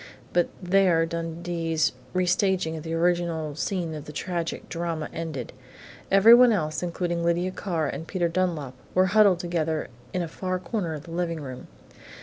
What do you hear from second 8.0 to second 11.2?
Peter Dunlap, were huddled together in a far corner of the